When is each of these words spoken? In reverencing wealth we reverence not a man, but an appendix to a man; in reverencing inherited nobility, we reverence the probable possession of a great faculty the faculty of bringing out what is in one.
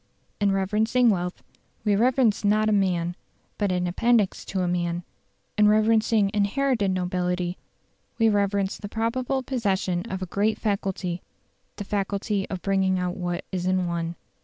In 0.39 0.51
reverencing 0.51 1.11
wealth 1.11 1.43
we 1.85 1.95
reverence 1.95 2.43
not 2.43 2.69
a 2.69 2.71
man, 2.71 3.15
but 3.59 3.71
an 3.71 3.85
appendix 3.85 4.43
to 4.45 4.61
a 4.63 4.67
man; 4.67 5.03
in 5.59 5.67
reverencing 5.67 6.31
inherited 6.33 6.89
nobility, 6.89 7.59
we 8.17 8.27
reverence 8.27 8.79
the 8.79 8.89
probable 8.89 9.43
possession 9.43 10.01
of 10.09 10.23
a 10.23 10.25
great 10.25 10.57
faculty 10.57 11.21
the 11.75 11.83
faculty 11.83 12.49
of 12.49 12.63
bringing 12.63 12.97
out 12.97 13.15
what 13.15 13.45
is 13.51 13.67
in 13.67 13.85
one. 13.85 14.15